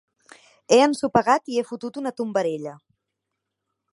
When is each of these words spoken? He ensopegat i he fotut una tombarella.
He 0.71 0.79
ensopegat 0.85 1.51
i 1.55 1.59
he 1.59 1.65
fotut 1.73 2.01
una 2.03 2.13
tombarella. 2.21 2.75